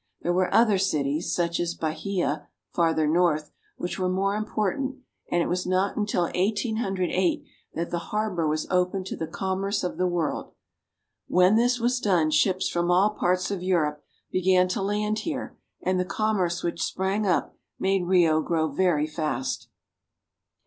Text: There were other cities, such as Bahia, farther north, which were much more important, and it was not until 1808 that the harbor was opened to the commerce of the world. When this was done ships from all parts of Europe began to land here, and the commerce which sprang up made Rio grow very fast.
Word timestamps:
There 0.23 0.33
were 0.33 0.51
other 0.51 0.79
cities, 0.79 1.31
such 1.31 1.59
as 1.59 1.75
Bahia, 1.75 2.47
farther 2.73 3.05
north, 3.05 3.51
which 3.77 3.99
were 3.99 4.09
much 4.09 4.15
more 4.17 4.35
important, 4.35 4.95
and 5.31 5.43
it 5.43 5.47
was 5.47 5.67
not 5.67 5.95
until 5.95 6.23
1808 6.23 7.43
that 7.75 7.91
the 7.91 7.99
harbor 8.09 8.47
was 8.47 8.65
opened 8.71 9.05
to 9.05 9.15
the 9.15 9.27
commerce 9.27 9.83
of 9.83 9.97
the 9.97 10.07
world. 10.07 10.53
When 11.27 11.55
this 11.55 11.79
was 11.79 11.99
done 11.99 12.31
ships 12.31 12.67
from 12.67 12.89
all 12.89 13.11
parts 13.11 13.51
of 13.51 13.61
Europe 13.61 14.03
began 14.31 14.67
to 14.69 14.81
land 14.81 15.19
here, 15.19 15.55
and 15.83 15.99
the 15.99 16.03
commerce 16.03 16.63
which 16.63 16.81
sprang 16.81 17.27
up 17.27 17.55
made 17.77 18.07
Rio 18.07 18.41
grow 18.41 18.69
very 18.69 19.05
fast. 19.05 19.67